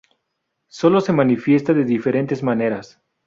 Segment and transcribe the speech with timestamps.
[0.67, 2.99] Solo se manifiesta de diferentes maneras.